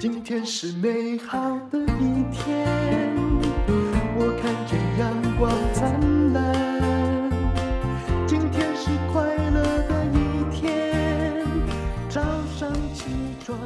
[0.00, 2.68] 今天是美好的一天，
[4.16, 7.28] 我看见阳光灿烂。
[8.24, 11.44] 今天是快乐的一天，
[12.08, 12.20] 早
[12.56, 13.06] 上起
[13.44, 13.58] 床。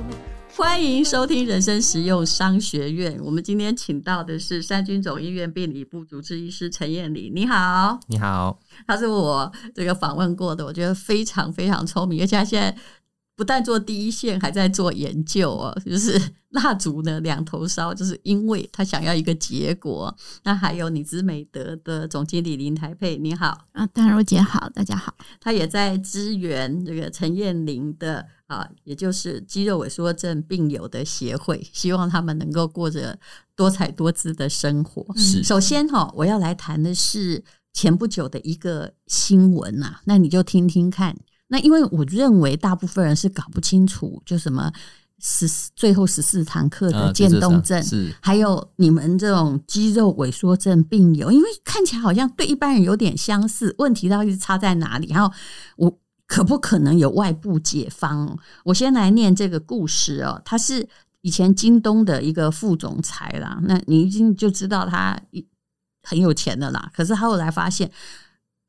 [0.57, 3.21] 欢迎收听人生实用商学院。
[3.23, 7.31] 我们今天请到的是三军总医院病理部主治医师陈彦麟。
[7.35, 8.59] 你好，你好。
[8.87, 12.75] 他是我这个访问过的，我觉得非常非常聪明，而且他现在。
[13.35, 15.77] 不但做第一线，还在做研究哦。
[15.85, 16.21] 就是
[16.51, 20.15] 蜡烛呢，两头烧，就是因为他想要一个结果。
[20.45, 25.15] 那还有你知美德的总经理林台佩，你好啊，丹如姐好，大家好。
[25.41, 33.19] 他也在支援这个陈彦玲的啊，也就是肌肉萎缩症病友的协会，希望他们能够过着
[33.57, 35.07] 多彩多姿的生活。
[35.17, 37.43] 是，首先哈，我要来谈的是
[37.73, 41.17] 前不久的一个新闻呐，那你就听听看。
[41.53, 44.73] 那因为我认为大部分人是搞不清楚，就什么
[45.21, 55.09] 十最后十四堂课的渐冻症，啊、是还有你们这种肌肉萎缩症病友，因为看起来好像对一般人有点相似，问题到底是差在哪里？
[55.09, 55.31] 然后
[55.77, 58.35] 我可不可能有外部解方？
[58.65, 60.89] 我先来念这个故事哦，他是
[61.21, 65.21] 以前京东的一个副总裁啦，那你已经就知道他
[66.03, 67.91] 很有钱的啦，可是他后来发现。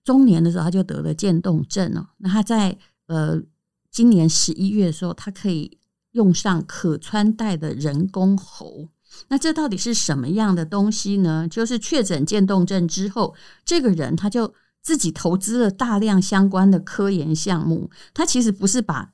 [0.03, 2.07] 中年的时候，他就得了渐冻症哦。
[2.17, 3.41] 那他在呃
[3.89, 5.77] 今年十一月的时候，他可以
[6.11, 8.89] 用上可穿戴的人工喉。
[9.27, 11.47] 那这到底是什么样的东西呢？
[11.47, 17.89] 就是确诊渐冻症之后，这个人他就自己投资了大量相关的科研项目。
[18.13, 19.13] 他其实不是把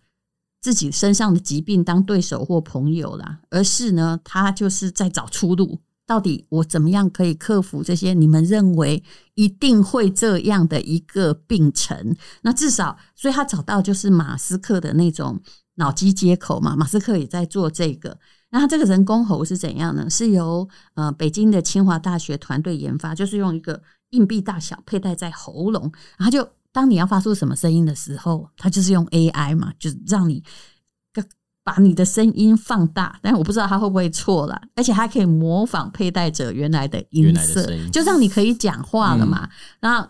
[0.61, 5.79] 自己身上的疾病当对手或朋友啦，而是呢，他就是在找出路。
[6.09, 9.03] 到底我怎么样可以克服这些你们认为
[9.35, 12.15] 一定会这样的一个病程？
[12.41, 15.39] 那至少，所以他找到就是马斯克的那种
[15.75, 16.75] 脑机接口嘛。
[16.75, 18.17] 马斯克也在做这个。
[18.49, 20.09] 那他这个人工喉是怎样呢？
[20.09, 30.43] 是由呃北京的清华大学团队研发，就是用一个硬币大小佩戴在喉咙，然后就当你要发出什么声音的时候，它就是用 AI 嘛，就是让你。
[31.63, 39.43] 把你的声音放大，但是我不知道它会不会错了，而且还可以模仿佩戴者原来的音色，就让你可以讲话了嘛。
[39.43, 39.49] 嗯、
[39.81, 40.09] 然后。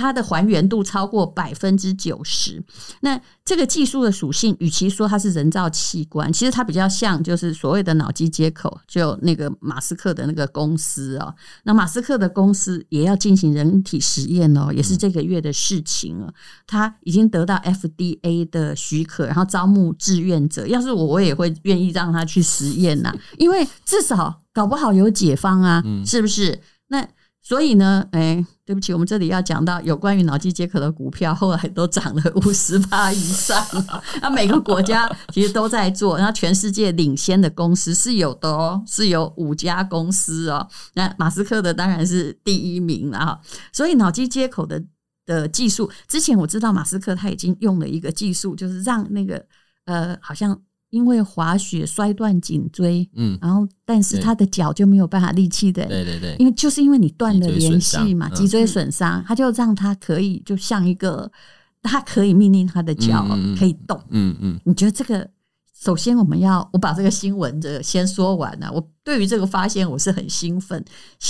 [0.00, 2.62] 它的还原度超过百分之九十。
[3.00, 11.34] 那这个技术的属性，与其说它是人造器官，其实它比较像就是所谓的脑机接口，就那个马斯克的那个公司哦。
[11.64, 16.32] 那马斯克的公司也要进行人体实验哦，也是这个月的事情了。
[16.66, 20.66] 他已经得到 FDA 的许可，然后招募志愿者。
[20.66, 26.60] 要是我，我也会愿意让他去实验呐，因为至少搞不好有解方啊，是不是？
[26.88, 27.06] 那。
[27.42, 33.64] 所以呢，哎、对不起，我们这里要讲到有关于脑机接口的股票，后来都涨了 五十趴以上。
[34.20, 40.68] 那每个国家其实都在做，然后全世界领先的公司是有的哦，是有五家公司哦。
[40.94, 43.40] 那马斯克的当然是第一名了哈。
[43.72, 44.84] 所以脑机接口的
[45.24, 49.44] 的技术，之前我知道马斯克他已经用了一个技术，就是让那个
[49.86, 50.60] 呃，好像。
[50.90, 61.30] 因为滑雪摔断颈椎，嗯，然后但是他的脚就没有办法力气的，对对对，因为就是因为你断了联系嘛，脊椎损伤，他就让他可以就像一个，
[61.82, 63.26] 他可以命令他的脚
[63.58, 65.28] 可以动，嗯嗯，你觉得这个？
[65.72, 70.84] 首先我们要我把这个新闻的先说完了，我对于这个发现我是很兴奋。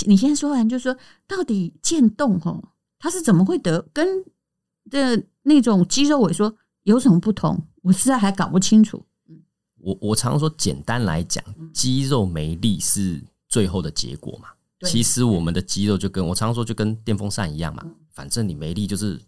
[0.05, 0.93] 你先说完，就是说
[1.25, 2.61] 到底渐冻吼，
[2.99, 3.87] 他是怎么会得？
[3.93, 4.05] 跟
[4.89, 7.65] 的那种肌肉萎缩有什么不同？
[7.81, 9.01] 我实在还搞不清楚。
[9.83, 11.43] 我我常说，简单来讲，
[11.73, 14.49] 肌肉没力是最后的结果嘛。
[14.83, 17.83] 其实我们的肌肉就跟我常说，就跟电风扇一样嘛。
[18.11, 19.19] 反正你没力，就是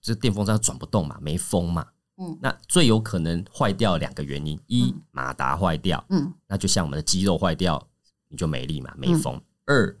[0.00, 1.86] 这电风扇转不动嘛，没风嘛。
[2.16, 7.84] 嗯，那最有可能坏掉两个原因：一马达坏掉，嗯，那就像我们的肌肉坏掉，
[8.28, 9.96] 你就没力嘛，没风；二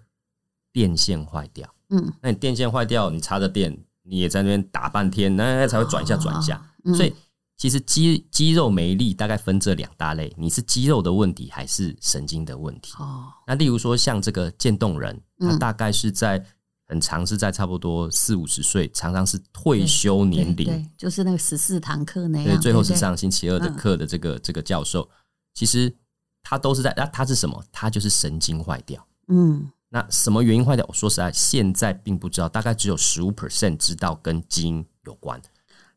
[0.72, 6.60] 电线坏掉，嗯，那你电线坏掉，你插着电，你也在那边打半天，那才会转一下转一下，
[6.96, 7.14] 所以。
[7.56, 12.92] 其实肌肌肉没力，大概分这两大类，你是肌肉的问题还是神经的问题？
[12.98, 16.44] 哦，那例如说像这个渐冻人，他大概是在
[16.86, 25.08] 很长，是在差不多四五十岁，常常是退休年龄，对，就是那个十四堂课那样，对，最后是上星期二的课的这个这个教授，
[25.54, 25.94] 其实
[26.42, 27.64] 他都是在，那他是什么？
[27.70, 29.06] 他就是神经坏掉。
[29.28, 30.84] 嗯，那什么原因坏掉？
[30.88, 35.40] 我说实在，现在并不知道，大概只有十五 percent 知道跟基因有关。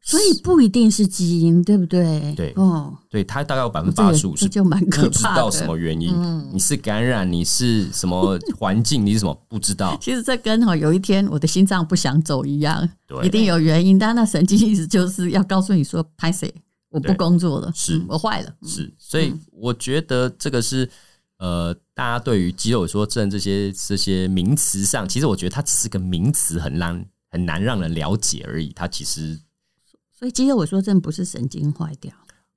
[0.08, 2.34] 所以不一定是基因，对不对？
[2.34, 6.14] 对，哦，对，它大概有百分之八十五是就蛮可怕的，不知道什么原因。
[6.16, 9.98] 嗯，你是感染，你是什么环境，你是什么不知道。
[10.00, 14.00] 其实这跟哈有一天我的心脏不想走一样，对，一定有原因。
[14.00, 16.54] 但那神经意思就是要告诉你说，拍谁
[16.90, 20.90] 我不工作了，是、嗯、我坏了，是，所以我觉得这个是
[21.40, 28.72] 呃，大家对于肌肉萎缩症这些这些名词上，其实我觉得它只是个名词，很难很难让人了解而已。
[28.74, 29.38] 它其实，
[30.18, 32.12] 所以肌肉萎缩症不是神经坏掉，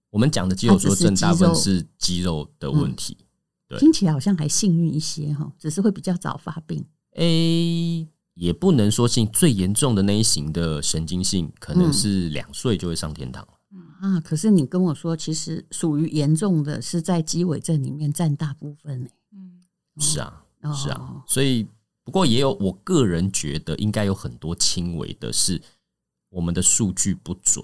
[0.09, 3.19] 我们讲的肌肉萎缩症大部分是肌肉的问题。
[3.21, 3.27] 嗯、
[3.69, 6.83] 对，听起来好像还幸运一些哈，只是会比较早发病。
[7.17, 13.47] A 也不能说性最严重的那一型的神经性，可能是两岁就会上天堂。
[14.01, 14.19] 啊！
[14.21, 19.11] 可是你跟我说，其实属于严重的是在肌萎症里面占大部分呢。
[19.33, 19.61] 嗯，
[19.99, 20.43] 是啊，
[20.75, 21.23] 是啊。
[21.27, 21.69] 所以，
[22.03, 25.61] 不过也有我个人觉得，应该有很多轻微的是
[26.31, 27.63] 我们的数据不准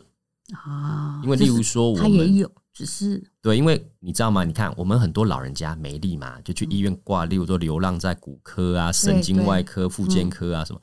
[0.52, 1.20] 啊。
[1.24, 4.44] 因为例如说，我们也有，只是对，因为你知道吗？
[4.44, 10.80] 你看，我们很多老人家没力嘛，就去医院挂，例如说流浪在骨科啊、神经外科、复健科啊什么。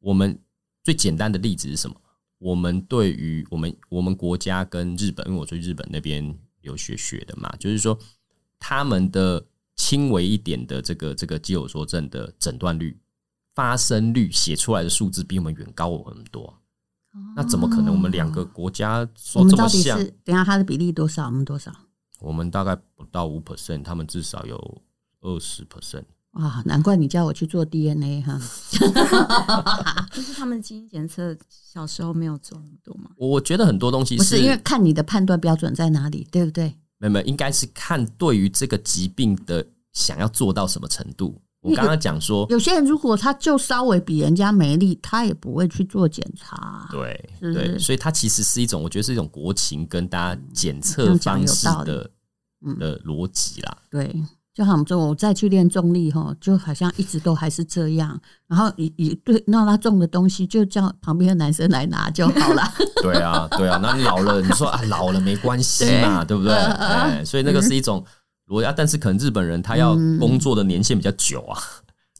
[0.00, 0.40] 我们
[0.82, 1.94] 最简单的例子是什么？
[2.38, 7.98] 我们对于我们我们国家跟日本，因为我去日本那边留学学的嘛，就是说
[8.58, 9.46] 他们的
[9.76, 12.98] 轻微一点的这个这个肌肉萎缩症的诊断率、
[13.54, 16.54] 发生率写出来的数字比我们远高我很多。
[17.14, 17.94] 哦、那怎么可能？
[17.94, 19.98] 我们两个国家说这么像？
[20.24, 21.26] 等下它的比例多少？
[21.26, 21.72] 我们多少？
[22.20, 24.82] 我们大概不到五 percent，他们至少有
[25.20, 26.04] 二十 percent。
[26.32, 28.40] 啊，难怪你叫我去做 DNA 哈！
[30.10, 33.10] 就是他们基因检测小时候没有做那么多吗？
[33.16, 36.74] 我觉得很多东西是不是因为看你的判断标准在哪里，对不对？
[36.98, 41.40] 没有没有，应该是看对于这个疾病的想要做到什么程度。
[41.64, 46.86] 我刚刚讲说，有些人如果他就稍微比人家没力，他也不会去做检查。
[46.90, 52.10] 对对，所以它其实是一种，我觉得是一种国情跟大家检测方式的
[52.78, 53.76] 的逻辑啦。
[53.90, 54.14] 对。
[54.54, 58.16] 就好像说，我再去练重力哈，就好像一直都还是这样。
[58.46, 62.62] 然后一一对，那他重的东西就叫旁边的男生来拿就好了。
[63.02, 63.80] 对啊，对啊。
[63.82, 66.54] 那你老了，你说啊，老了没关系嘛，对，对不对？
[66.54, 68.04] 哎，所以那个是一种，
[68.54, 71.58] 我要，但是可能日本人他要工作的年限比较久啊。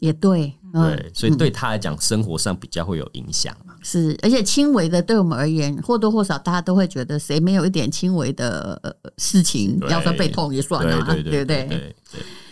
[0.01, 3.75] 也对， 对，所以对他来讲，生活上比较会有影响嘛。
[3.81, 8.79] 是，而且轻微的，对我们而言，或多或少大家都会觉得，谁没有一点轻微的
[9.17, 11.45] 事情，要说背痛也算了，对不对？
[11.45, 11.95] 对，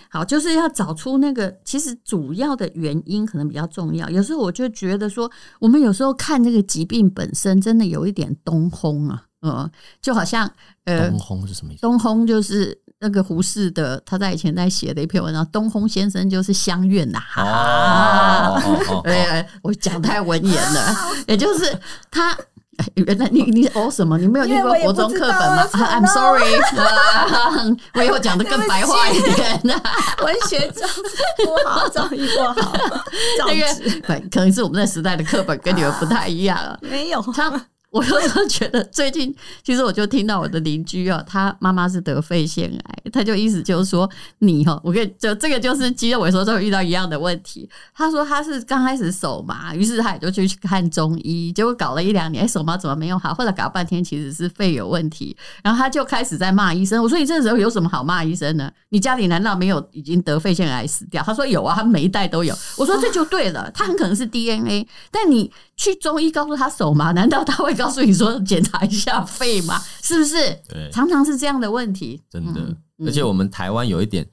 [0.09, 4.09] 好，就是要找出那个其实主要的原因，可能比较重要。
[4.09, 9.69] 有时候我就觉得说，我们有时候看这个疾病本身，真的有一点东轰啊，嗯，
[10.01, 10.51] 就好像
[10.85, 11.83] 呃，东轰是什么意思？
[11.83, 12.82] 东轰就是。
[13.03, 17.21] 那个胡适的，他在以前在写的一篇文章，东烘先生就是乡愿呐。
[17.37, 20.97] 哦， 对，我讲太文言了，
[21.27, 21.79] 也就是
[22.11, 22.35] 他。
[22.95, 24.17] 原来你你哦什么？
[24.19, 26.43] 你没有念过国中课本吗？I'm sorry，
[27.95, 29.61] 我以后讲的更白话一点。
[30.25, 32.73] 文学造诣不好，造诣不好。
[33.47, 36.77] 这个可能是我们那时代的课本跟你们不太一样啊。
[36.81, 37.51] 没有他。
[37.95, 44.09] 我有时候觉得最近，其实我就听到我的邻居啊，他妈妈是得肺腺癌，他就意思就是说
[44.39, 47.69] 你哈，我跟就这个就是肌肉萎缩之后遇到一样的问题。
[47.95, 53.35] 他说他是刚开始手麻，于是他也就去看中医，结果搞了一两年，哎，手麻怎么没有好？
[53.35, 57.03] 后来搞半天其实是肺有问题，然后他就开始在骂医生。
[57.03, 58.73] 我说你这时候有什么好骂医生呢？
[58.89, 61.23] 你家里难道没有已经得肺腺癌死掉？
[61.23, 62.55] 他说有啊，他每一代都有。
[62.79, 67.82] 我说这就对了，他很可能是 DNA，但你去中医告诉他手麻，难道他会？
[67.83, 70.37] 告诉你说检查一下肺嘛， 是不是？
[70.69, 72.61] 对，常常是这样的问题，真的。
[72.99, 74.29] 嗯、而且我们台湾有一点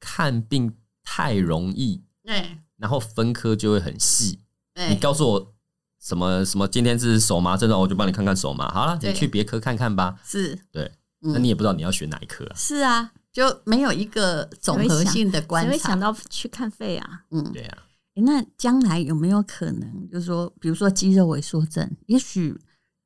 [0.00, 4.40] 看病太容易，对，然后分科就会很细。
[4.88, 5.54] 你告诉我
[6.00, 8.68] 什么什么，今天是手麻症状，我就帮你看看手麻。
[8.72, 10.16] 好了，你去别科看看吧。
[10.24, 12.52] 是，对，那你也不知道你要选哪一科啊？
[12.56, 17.22] 是啊，就没有一个综合性的观察，会想到去看肺啊？
[17.30, 17.78] 嗯，对啊。
[18.16, 22.56] 那将来有没有可能，就是说，比如说肌肉萎缩症，也许？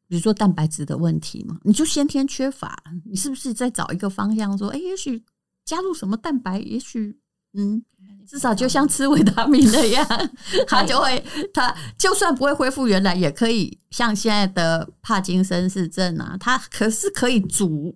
[0.09, 5.23] 比如说蛋白质的问题嘛，你就先天缺乏，你是不是再找一个方向说，哎，也许
[5.67, 7.19] 加入什么蛋白，也许
[7.53, 7.85] 嗯，
[8.27, 10.07] 至少就像吃维他命那样，
[10.67, 11.23] 它就会，
[11.53, 17.95] 它就算不会恢复原来，也可以像现在的帕金森氏症啊，它可是可以阻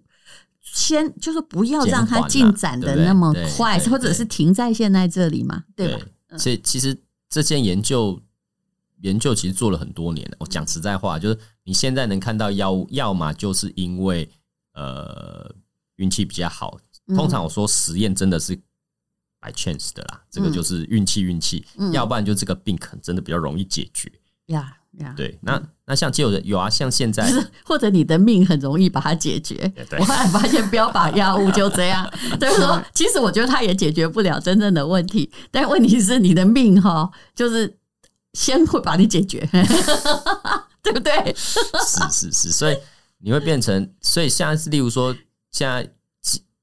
[0.61, 6.38] 先，就是不要让它进展的那么快，或者是停在现在这里嘛，对吧？
[6.38, 6.95] 所以其实
[7.31, 8.21] 这件研究。
[9.02, 10.37] 研究其实做了很多年了。
[10.38, 14.28] 我讲实在话，就是你现在能看到药物，要么就是因为
[14.75, 15.54] 呃
[15.97, 16.78] 运气比较好。
[17.14, 18.57] 通常我说实验真的是
[19.40, 21.64] by chance 的啦，这个就是运气运气。
[21.92, 24.11] 要不然就这个病可能真的比较容易解决。
[24.47, 27.31] 呀呀，对，那那像就有人有啊，像现在
[27.64, 29.73] 或者你的命很容易把它解决。
[29.99, 37.78] 我后来发现标靶药物就这样， 就是说其实我觉得它也解决不了真正的问题，但问题是你的命哈，就是。
[38.35, 39.47] 先会把你解决，
[40.83, 41.35] 对不对？
[41.37, 42.77] 是是是，所以
[43.19, 45.15] 你会变成，所以现在是例如说，
[45.51, 45.95] 现在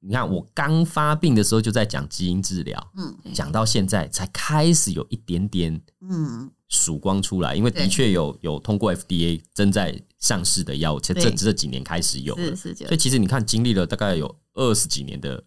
[0.02, 15.44] 你看我刚发病的时候就在讲基因治疗，嗯，讲到现在才开始有一点点嗯曙光出来，因为的确有有通过 FDA 正在上市的药物，这这这几年开始有了，所以其实你看经历了大概有二十几年的。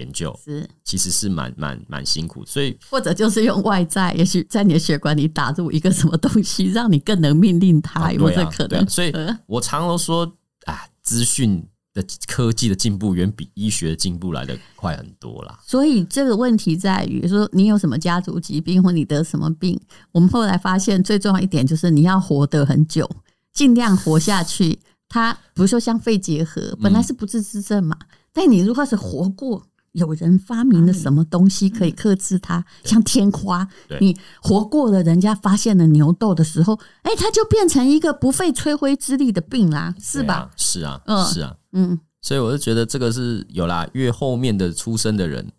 [0.00, 8.80] 研究是，其实是蛮蛮蛮辛苦，所以或者就是用外在，也许在你的血管里打入一个什么东西，让你更能命令它，啊、有这可能？
[8.80, 9.12] 啊、所以
[9.46, 10.24] 我常都说，
[10.64, 15.58] 啊，资讯的科技的进步远比医学的进步来的快很多啦。
[15.62, 19.78] 所以这个问题在于说，你有什么家族疾病，或你得什么病？
[20.12, 23.08] 我们后来发现，最重要一点就是你要活得很久，
[23.52, 24.78] 尽量活下去。
[25.08, 29.66] 它比如说像肺结核，本来是不治之症嘛，嗯、但你如果是活过。
[29.92, 32.64] 有人发明了什么东西可以克制它？
[32.84, 33.66] 像天花，
[34.00, 40.50] 你活过了人家发现了牛痘的时候，哎，它就变成一个不费吹灰之力的病啦，是吧？
[40.56, 45.50] 是啊，是啊，嗯，所以我就觉得这个是有啦，越后面的出生的人，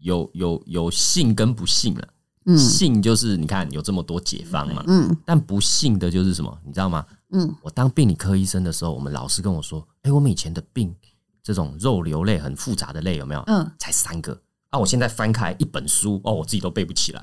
[0.00, 2.08] 有有有信跟不信了。
[2.48, 7.04] 嗯，信就是你看有这么多解方嘛，嗯，但不幸的就是什么，你知道吗？
[7.32, 10.94] 嗯，我当病理科医生的时候，我们老师跟我说，哎，我们以前的病。
[11.46, 13.40] 这种肉瘤类很复杂的类有没有？
[13.46, 14.36] 嗯，才三个
[14.70, 14.80] 啊！
[14.80, 17.20] 我现在翻开一本书哦，我自己都背不起来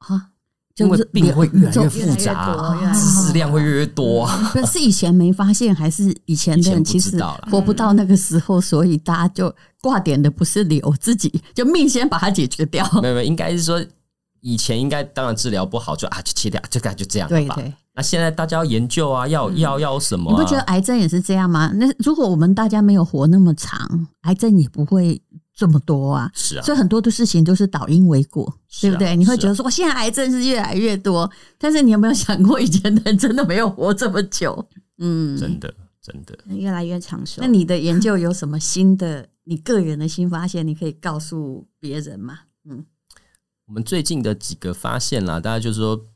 [0.00, 0.28] 啊，
[0.76, 4.26] 因为病会越来越复杂，知识量会越来越多。
[4.52, 7.18] 可是以前没发现，还是以前的人其实
[7.50, 12.86] 活不到那个时候，所以大家就挂点的不是瘤，自己就命先把它解决掉。
[13.00, 13.82] 没有没有，应该是说
[14.46, 17.60] 以前应该当然治疗不好就啊就切掉，这个就这样吧。
[17.92, 20.36] 那现在大家要研究啊，要要要什么、啊？
[20.36, 21.72] 你不觉得癌症也是这样吗？
[21.74, 25.20] 那如果我们大家没有活那么长，癌症也不会
[25.52, 26.30] 这么多啊。
[26.32, 29.08] 是啊，所以很多的事情都是倒因为果，对不对？
[29.08, 34.64] 啊、你会觉得说，我现在癌症是越来越多，但是你有没有想过，以前的人真的没有活这么久？
[34.98, 37.42] 嗯，真的真的越来越长寿。
[37.42, 39.26] 那你的研究有什么新的？
[39.48, 42.38] 你个人的新发现，你可以告诉别人吗？
[42.68, 42.84] 嗯，
[43.66, 46.06] 我们最近的几个发现啦，大家就是说。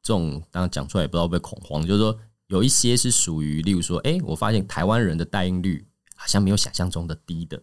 [0.00, 7.60] 这种当然讲出来也不知道会不会恐慌，就是说有一些是属于，例如说，哎，我发现台湾人的代孕率好像没有想象中的低的，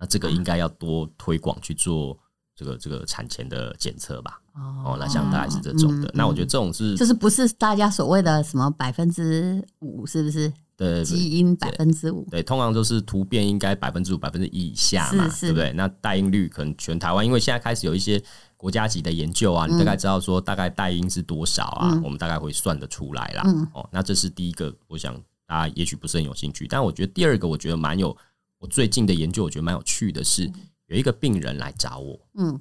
[0.00, 2.18] 那这个应该要多推广去做
[2.56, 4.40] 这个这个产前的检测吧。
[4.54, 6.10] 哦，那像大概是这种的。
[6.14, 10.52] 那我觉得这种是就是不是大家所谓的什么百分之五，是不是？
[10.76, 15.72] 对，基因百分之五，对，通常都是突变应该百分之五、百分之一以下嘛，对不对？
[15.74, 18.20] 那代孕率可能全台湾，因为现在开始有一些。
[18.64, 21.90] 国家级的研究啊，你大概知道说大概代因是多少啊？
[21.92, 23.42] 嗯、我们大概会算得出来啦。
[23.44, 28.16] 嗯、哦，那这是第一个，我想大家也许不是很有兴趣，但我觉得第二个，我觉得蛮有。
[28.58, 30.50] 我最近的研究，我觉得蛮有趣的是，
[30.86, 32.58] 有一个病人来找我，嗯，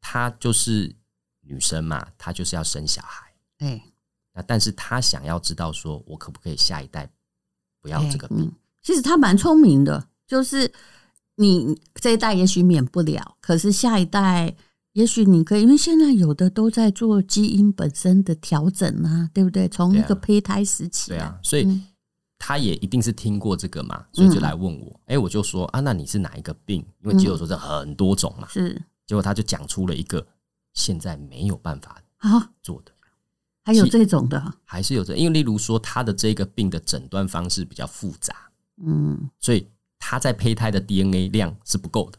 [0.00, 0.94] 她就是
[1.40, 3.82] 女生嘛，她就是要生小孩，哎，
[4.32, 7.10] 那但是她想要知道说，我可不可以下一代
[7.82, 8.42] 不要这个病？
[8.42, 10.72] 嗯、其实她蛮聪明的，就是
[11.34, 14.54] 你这一代也许免不了，可是下一代。
[15.00, 19.66] 也许你可以，因为现在有的都在做基因本身的调整啊，对不对？
[19.66, 21.80] 从一个胚胎时期，对啊，所以
[22.38, 25.00] 他也一定是听过这个嘛，所以就来问我。
[25.06, 26.84] 哎，我就说啊，那你是哪一个病？
[27.02, 28.78] 因为肌肉说这很多种嘛，是。
[29.06, 30.24] 结果他就讲出了一个
[30.74, 32.92] 现在没有办法啊做的，
[33.64, 38.34] 还有这种的，还是有这，因为例如说他的这个病的诊断方式比较复杂，
[38.84, 39.66] 嗯，所以
[39.98, 42.18] 他在胚胎的 DNA 量是不够的。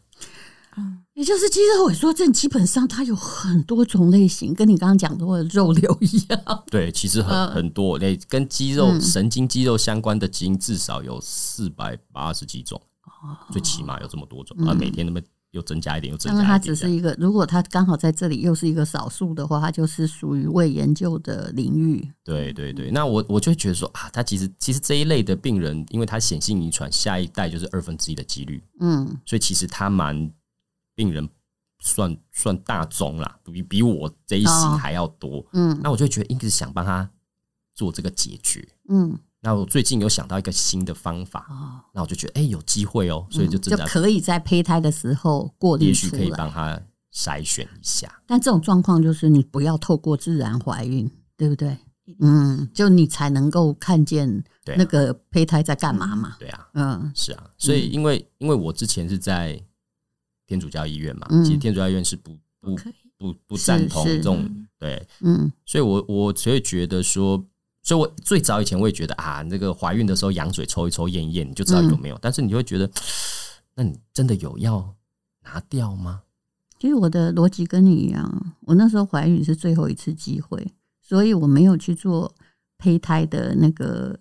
[1.14, 6.64] 也就是肌肉萎缩症，基本上它有很多种类型，跟你刚刚讲的肉瘤一样。
[6.70, 12.80] 对，其实很很多那跟肌肉、神经、肌肉相关的基因至少有四百八十几种，
[13.50, 14.72] 最起码有这么多种啊！
[14.72, 16.48] 每天那么又增加一点，又增加一点。
[16.48, 22.10] 它只是一个，如果它刚好在这里又是一个少数的话，它就是属于未研究的领域。
[22.24, 28.64] 对对对，那我我就觉得说啊，它其实其实这一类的病人，因为它显性遗传，下一代就是二分之一的几率。
[28.80, 30.32] 嗯，所以其实它蛮。
[30.94, 31.28] 病人
[31.80, 35.40] 算算大宗啦，比比我这一型还要多。
[35.40, 37.10] 哦、嗯，那我就觉得一直想帮他
[37.74, 38.66] 做这个解决。
[38.88, 41.46] 嗯，那我最近有想到一个新的方法。
[41.50, 46.80] 哦，那我就觉得哎、欸，有机会哦，所以就真的、可以在胚胎的时候过滤，也许可以帮他
[47.12, 48.22] 筛选一下。
[48.26, 51.76] 但这种状况就是你不要透过自然怀孕，对不对？
[52.20, 54.44] 嗯，就你才能够看见
[54.76, 56.36] 那个胚胎在干嘛嘛？
[56.38, 57.50] 对啊，嗯，是啊。
[57.58, 59.60] 所以因为、嗯、因为我之前是在。
[60.52, 62.76] 天主教医院嘛，其实天主教医院是不不
[63.16, 64.46] 不不赞同这种
[64.78, 67.42] 对，嗯，所以我我所以觉得说，
[67.82, 72.18] 所以我最早以前我也觉得啊，那个怀孕的时候羊水抽一抽验一验，你就知道有没有。
[72.20, 72.90] 但是你就会觉得，
[73.74, 74.94] 那你真的有要
[75.44, 76.22] 拿掉吗？
[76.78, 82.34] 其实我的逻辑跟你一样，我那时候怀孕是最后一次机会，所以我没有去做
[82.76, 84.18] 胚胎的那个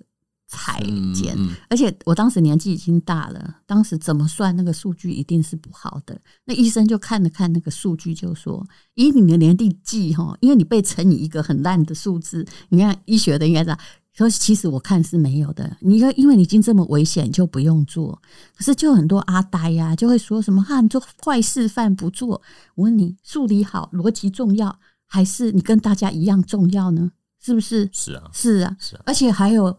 [0.52, 0.84] 裁
[1.16, 6.20] 剪，嗯嗯而且我当时年纪已经大了，当时怎么算那个数据一定是不好的。
[6.44, 8.64] 那医生就看了看那个数据，就说
[8.96, 13.78] 以你的年纪计哈，因为你被乘以一个很烂的数字，你看医学的应该知道。
[14.14, 18.22] 说其实我看是没有的，你因为你已经这么危险，就不用做。
[18.58, 22.42] 可是就很多阿呆呀、啊，就会说什么哈，你做坏事犯不做。
[22.76, 24.78] 我问你，数理好，逻辑重要，
[25.08, 27.10] 还是你跟大家一样重要呢？
[27.40, 27.90] 是不是？
[27.94, 29.04] 是啊，是啊，是啊。
[29.06, 29.76] 而且还有，哎，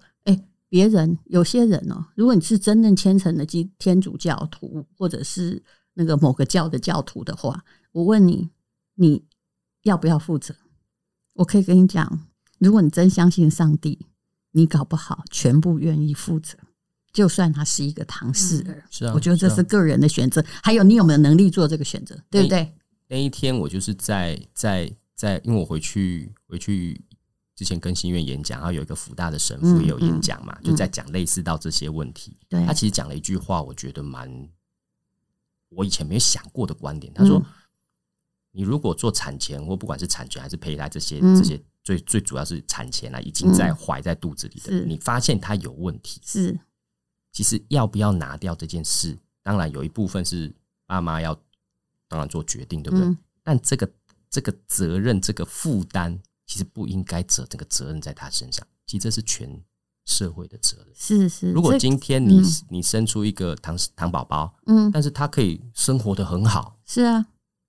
[0.72, 5.62] 别人有些人哦，如果你是真正虔诚的基天主教徒，或者是
[5.92, 7.62] 那个某个教的教徒的话，
[7.92, 8.48] 我问你，
[8.94, 9.22] 你
[9.82, 10.54] 要不要负责？
[11.34, 12.26] 我可以跟你讲，
[12.58, 14.06] 如果你真相信上帝。
[14.54, 16.58] 你搞不好全部愿意负责，
[17.10, 20.44] 就算他是一个唐氏儿，是啊，我觉得这是个人的选择。
[20.62, 22.70] 还有你有没有能力做这个选择，对不对？
[23.08, 27.00] 那一天我就是在在在，因为我回去回去
[27.62, 32.36] 之前跟新院演讲，然后有一个福大的神父也有演讲嘛，就在讲类似到这些问题。
[32.48, 34.48] 对，他其实讲了一句话，我觉得蛮
[35.68, 37.12] 我以前没有想过的观点。
[37.14, 37.40] 他说
[38.50, 46.56] ：“你如果做产前或不管是产前还是胚胎这些这些。”最最主要是产前啊，已经在怀在肚子里的，嗯、你发现它有问题，是
[47.32, 50.54] 其实要不要拿掉这件事，当然有一部分是
[50.86, 51.34] 爸妈要
[52.06, 53.04] 当然做决定，对不对？
[53.08, 53.92] 嗯、但这个
[54.30, 56.16] 这个责任，这个负担，
[56.52, 59.48] 其实不应该责这个责任在他身上，其实这是全
[60.04, 60.88] 社会的责任。
[60.94, 67.24] 是是，如果今天你、嗯、你生出一个糖糖宝宝，嗯，但是他可以生活得很好，是啊，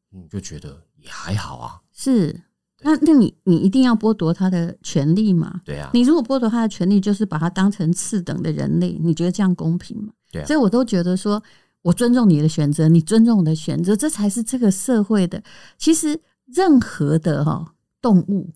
[0.09, 2.41] 你就觉得也还好啊，是。
[2.81, 5.61] 那那你你一定要剥夺他的权利吗？
[5.63, 10.11] 对啊，你如果剥夺他的权利，就是把他当成次等的人类，你觉得这样公平吗？
[10.29, 11.41] 对啊，所以我都觉得说，
[11.83, 15.41] 我尊重你的选择，你尊重我的选择，这才是这个社会的。
[15.77, 18.51] 其实任何的哈动物，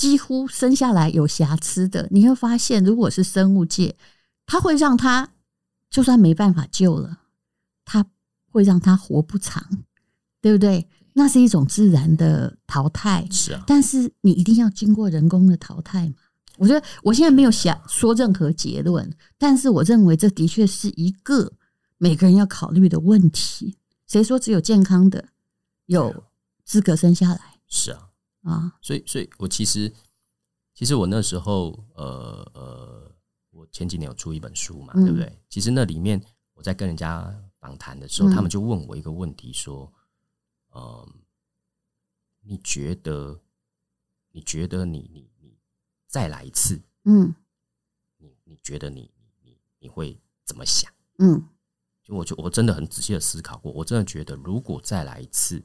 [0.00, 3.94] 几乎生下来有瑕疵的，你会发现，如果是生物界，
[4.46, 5.28] 它会让他
[5.90, 7.18] 就算没办法救了，
[7.84, 8.06] 它
[8.50, 9.62] 会让他活不长，
[10.40, 10.88] 对不对？
[11.12, 13.62] 那是一种自然的淘汰，是啊。
[13.66, 16.14] 但是你一定要经过人工的淘汰嘛？
[16.56, 21.52] 我觉得我现在没有想说任何结论，但是我认为这的确是一个
[21.98, 23.76] 每个人要考虑的问题。
[24.06, 25.26] 谁说只有健康的
[25.84, 26.24] 有
[26.64, 27.40] 资格生下来？
[27.68, 28.08] 是啊，
[28.42, 29.92] 啊，所以，所以我其实，
[30.74, 33.14] 其实我那时候，呃呃，
[33.50, 35.38] 我前几年有出一本书嘛，对不对？
[35.48, 36.22] 其实那里面
[36.54, 39.92] 我在跟人家访谈的时候，他们就问我一个问题，说。
[40.72, 41.14] 嗯，
[42.42, 43.40] 你觉得？
[44.32, 45.58] 你觉得你你你
[46.06, 46.80] 再来一次？
[47.02, 47.34] 嗯，
[48.18, 49.10] 你你觉得你
[49.42, 50.88] 你你会怎么想？
[51.18, 51.48] 嗯，
[52.04, 55.60] 就我就我真的很仔细的思考过，我真的觉得如果再来一次，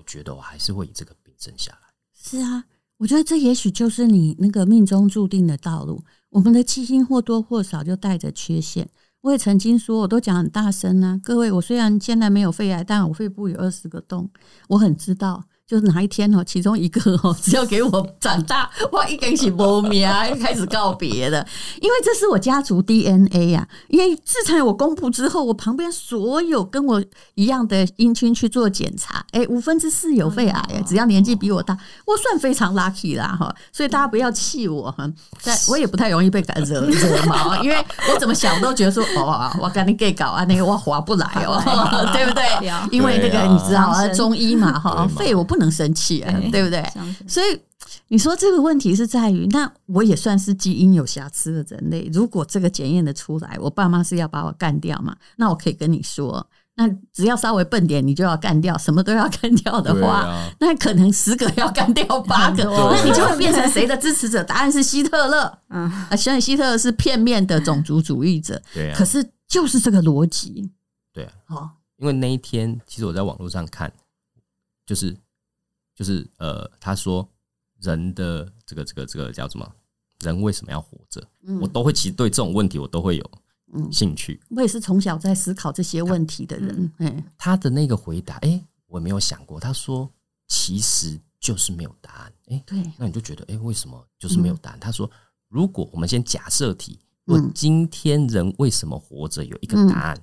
[0.00, 1.78] 我觉得我还是会以这个病症下来。
[2.14, 2.64] 是啊，
[2.96, 6.02] 我觉得这也许就是你那个命中注定的道路。
[6.30, 8.88] 我们的基因或多或少就带着缺陷。
[9.20, 14.30] 我也曾经说，我都讲很大声啊，各位，我虽然现在没有肺癌，但我肺部有二十个洞，
[14.68, 15.44] 我很知道。
[15.70, 21.46] 就是哪一天哦，其中一个哦，只要给我长大，我一根起波米啊，开始告别的，
[21.80, 23.64] 因为这是我家族 DNA 啊。
[23.86, 27.00] 因为自从我公布之后，我旁边所有跟我
[27.36, 33.54] 一样的姻亲去做检查，哎，五分之四有肺癌，只要年纪比我大，我算非常 lucky 啦哈。
[33.70, 35.08] 所以大家不要气我哈，
[35.44, 37.76] 但我也不太容易被感惹惹毛，因为
[38.12, 41.62] 我怎么想都觉得说，哦，我跟你 gay 搞啊，那个我划不来哦，
[42.12, 42.42] 对不对？
[42.90, 45.59] 因为那个你知道啊，中医嘛哈，肺我不。
[45.60, 46.84] 能生气啊，对不对？
[47.28, 47.60] 所以
[48.08, 52.10] 你说这个问题是在于，那我也算是基因有瑕疵的人类。
[52.12, 55.16] 如果这个检验的出来，我爸妈是要把我干掉嘛？
[55.36, 56.46] 那我可以跟你说，
[56.76, 64.42] 那只要稍微笨点，你就要干掉，什么都要干掉的话，啊、那可能十个要干掉八个，那你就会变成谁的支持者？
[64.44, 65.58] 答案是希特勒。
[65.70, 68.60] 嗯，啊，所以希特勒是片面的种族主义者。
[68.74, 70.70] 对啊，可是就是这个逻辑。
[71.12, 73.90] 对啊，哦，因为那一天，其实我在网络上看，
[74.86, 75.16] 就是。
[76.00, 77.28] 就是呃，他说
[77.80, 79.70] 人的这个这个这个叫什么？
[80.20, 81.22] 人为什么要活着？
[81.42, 83.30] 嗯、我都会其实对这种问题我都会有
[83.92, 84.40] 兴趣。
[84.48, 86.90] 我也是从小在思考这些问题的人。
[86.96, 89.60] 他，嗯、他的那个回答，哎、欸，我没有想过。
[89.60, 90.10] 他说
[90.48, 92.32] 其实就是没有答案。
[92.46, 94.78] 哎、欸，对，那你就觉得哎、欸，为什么就是没有答案？
[94.78, 95.10] 嗯、他说，
[95.48, 100.16] 如果我们先假设题，如果今天人为什么活着有一个答案，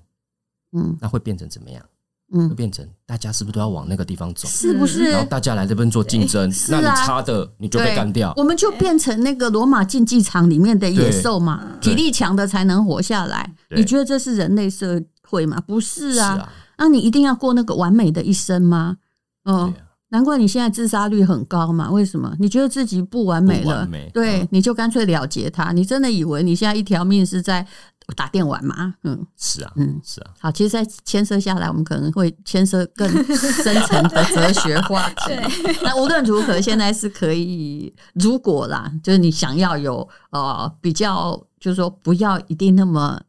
[0.72, 1.88] 嗯，嗯那会变成怎么样？
[2.34, 4.48] 嗯，会变成大家是不是都要往那个地方走？
[4.48, 5.12] 是不是？
[5.12, 8.34] 然后大家来这边做竞争，那你差的你就被干掉。
[8.36, 13.56] 我们就变成那个罗马竞技场里面的野兽嘛，体力强的才能活下来。
[13.70, 15.62] 你觉得这是人类社会吗？
[15.66, 18.98] 不是啊，那、你一定要过那个完美的一生吗？
[19.46, 19.74] 哦，
[20.10, 21.90] 难怪你现在自杀率很高嘛？
[21.90, 22.36] 为什么？
[22.40, 25.72] 你觉得自己不完美了，美对，嗯、你就干脆了结它。
[25.72, 27.66] 你真的以为你现在一条命是在
[28.16, 28.96] 打电玩嘛？
[29.04, 30.34] 嗯，是啊，嗯，是啊。
[30.40, 35.32] 好，其实，在牵涉下来，我们可能会牵涉更深层的哲学话题。
[35.84, 43.22] 那无论如何，现在是可以，如果啦，就是你想要有呃比较，就是说不要一定那么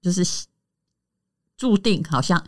[0.00, 0.24] 就是
[1.56, 2.42] 注定，好像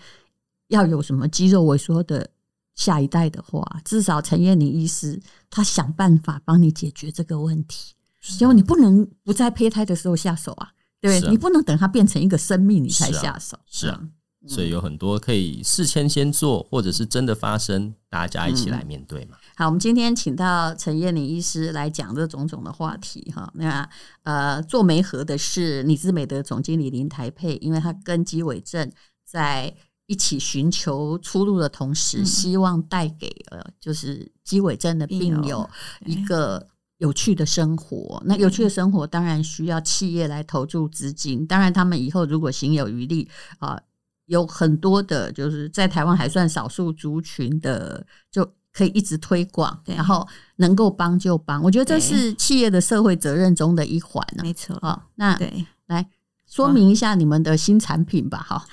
[0.69, 2.31] 要有什么肌肉萎缩的。
[2.75, 7.93] 下一代的话，至少陈燕玲医师他想办法帮你解决这个问题，
[8.39, 14.01] 因为你不能不在胚胎的时候下手啊，对，啊、你不能等它变成一个生命你才下手，是啊，
[14.45, 19.37] 是啊，所以有很多可以事先先做，或者是真的发生，大家一起来面对嘛。
[19.37, 23.51] 嗯、好，我们今天请到陈燕玲医师来讲这种种的话题哈。
[23.55, 23.89] 那
[24.23, 28.91] 呃，做媒合的是李志美的总经理林台佩，因为他跟基伟正
[29.25, 29.75] 在。
[30.11, 35.69] 一起寻求出路的同时，希望带给呃，就是肌萎症的病友
[36.07, 36.67] 一个
[36.99, 38.23] 有趣的生活。
[38.27, 41.47] 那有趣的生活当然需要企业来投注资金。
[41.47, 43.81] 当然，他们以后如果行有余力啊，
[44.27, 51.63] 有很多的，就是在台湾还算少数族群的，就可以一直推广，然后能够帮就帮。
[51.63, 54.25] 我觉得这是企业的社会责任中的一环。
[54.43, 56.07] 没错，啊，那对，来。
[56.51, 58.67] 说明一下你们的新产品吧，哈，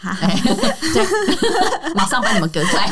[0.93, 1.03] 对，
[1.93, 2.89] 马上把你们隔开。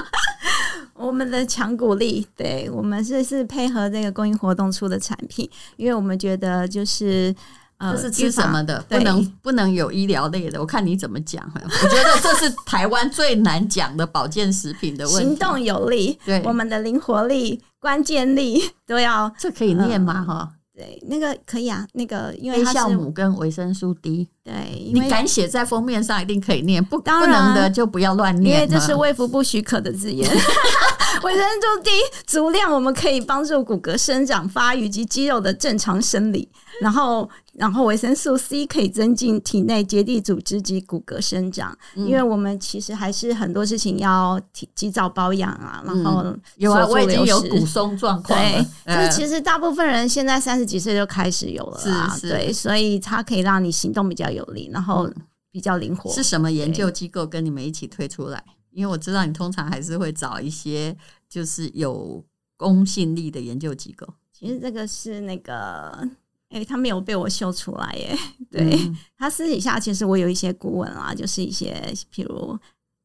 [1.00, 7.34] 我们的强骨力，对，我们是是配合这个公益活动出的产品，因为我们觉得就是
[7.78, 10.60] 呃，这是吃什么的，不能不能有医疗类的。
[10.60, 15.24] 我看你怎么讲， 我觉得这是台湾最难讲的保健食品的问题。
[15.24, 20.22] 行动有力，对，我们的灵活力、关键力都要，这可以念吗？
[20.22, 20.52] 哈。
[20.80, 30.26] 对，那个可以啊，那个因为它是酵母跟维生素 D，对，你敢写在封面上一定可以念，不不能的就不要乱念，因为这是卫福部许可的字眼。
[31.22, 31.90] 维生素 D
[32.26, 36.48] 足量，我们可以帮助骨骼生长发育及肌肉的正常生理，
[36.80, 37.28] 然后。
[37.60, 45.82] 然后维生素 C 可以增进体内结缔组织及骨骼生长，嗯、因为我们其实还是很多事情要提及早保养啊。
[45.84, 48.38] 然后有啊，我已经有骨松状况。
[48.40, 52.08] 对， 就是其实大部分人现在三十几岁就开始有了啊。
[52.14, 55.06] 是是对，所以它可以让你行动比较有力，然后
[55.52, 56.10] 比较灵活。
[56.10, 58.42] 是什么研究机构跟你们一起推出来？
[58.70, 60.96] 因为我知道你通常还是会找一些
[61.28, 62.24] 就是有
[62.56, 64.08] 公信力的研究机构。
[64.32, 66.08] 其实这个是那个。
[66.50, 68.16] 哎、欸，他没有被我秀出来耶。
[68.50, 71.80] 对、嗯、他私底下，其实我有一些顾问啦，就是一些，
[72.12, 72.58] 譬如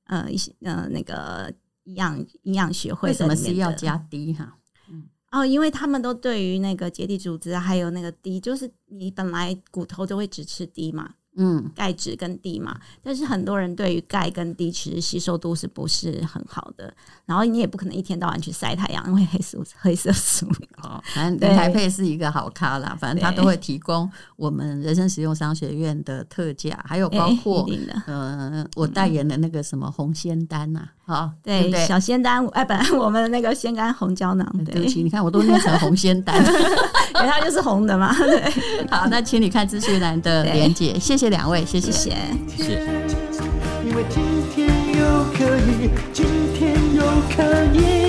[0.05, 1.53] 呃一些呃那个
[1.83, 4.57] 营养营养学会，为什么是要加 D 哈？
[4.89, 11.13] 嗯，哦，因为他们都对于那个结缔组织还有那个 D，就是你本来骨头都会只吃 D 嘛。
[11.37, 16.93] 嗯，钙质跟 D 嘛，但是很多人对于钙跟 D 其实吸收度是不是很好的？
[17.25, 20.47] 然后你也不可能一天到晚去晒太阳，因为黑素黑色素。
[20.81, 27.67] 哦，反正林台配是一个好咖啦，反正他都会提供我们人生实用商学院的特价，还有包括
[28.07, 36.37] 嗯、呃，我代言的那个什么红仙丹呐，好，对对，对小仙丹， 哎，本来我们的那个仙丹红胶囊，对不起，你看我都念成红仙丹，
[37.15, 38.15] 因为它就是红的嘛。
[38.15, 38.49] 对，
[38.89, 41.24] 好，那请你看资讯栏的连接，谢谢。
[41.25, 42.87] 这两位，谢谢，谢谢。
[43.83, 44.21] 因为今
[44.53, 47.01] 天又可以，今天又
[47.35, 47.41] 可
[47.73, 48.04] 以。